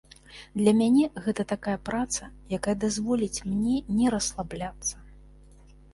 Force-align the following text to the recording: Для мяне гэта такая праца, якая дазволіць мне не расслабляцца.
Для 0.59 0.71
мяне 0.77 1.03
гэта 1.25 1.45
такая 1.51 1.75
праца, 1.91 2.29
якая 2.59 2.75
дазволіць 2.87 3.43
мне 3.53 3.75
не 3.99 4.07
расслабляцца. 4.17 4.95